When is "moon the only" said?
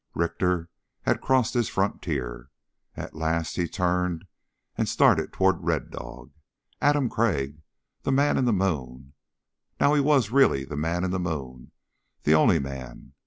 11.19-12.57